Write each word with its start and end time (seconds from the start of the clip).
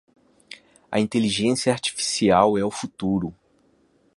A 0.91 0.97
inteligência 0.99 1.71
artificial 1.71 2.57
é 2.57 2.65
o 2.65 2.71
futuro 2.71 3.35